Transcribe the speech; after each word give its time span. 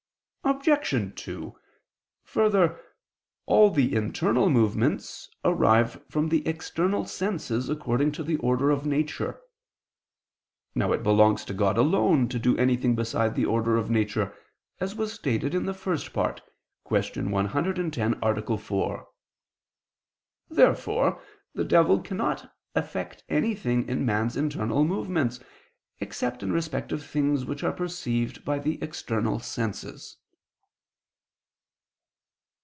Obj. 0.43 1.15
2: 1.15 1.57
Further, 2.23 2.81
all 3.45 3.69
the 3.69 3.95
internal 3.95 4.49
movements 4.49 5.29
arise 5.45 5.97
from 6.09 6.27
the 6.27 6.45
external 6.45 7.05
senses 7.05 7.69
according 7.69 8.11
to 8.13 8.23
the 8.23 8.35
order 8.37 8.69
of 8.69 8.85
nature. 8.85 9.39
Now 10.75 10.91
it 10.91 11.03
belongs 11.03 11.45
to 11.45 11.53
God 11.53 11.77
alone 11.77 12.27
to 12.29 12.37
do 12.39 12.57
anything 12.57 12.95
beside 12.95 13.35
the 13.35 13.45
order 13.45 13.77
of 13.77 13.89
nature, 13.89 14.35
as 14.81 14.93
was 14.93 15.13
stated 15.13 15.55
in 15.55 15.65
the 15.67 15.73
First 15.73 16.11
Part 16.11 16.41
(Q. 16.85 17.29
110, 17.29 18.19
A. 18.21 18.57
4). 18.57 19.07
Therefore 20.49 21.21
the 21.53 21.63
devil 21.65 22.01
cannot 22.01 22.53
effect 22.75 23.23
anything 23.29 23.87
in 23.87 24.05
man's 24.05 24.35
internal 24.35 24.83
movements, 24.83 25.39
except 26.01 26.43
in 26.43 26.51
respect 26.51 26.91
of 26.91 27.05
things 27.05 27.45
which 27.45 27.63
are 27.63 27.71
perceived 27.73 28.43
by 28.43 28.59
the 28.59 28.81
external 28.83 29.39
senses. 29.39 30.17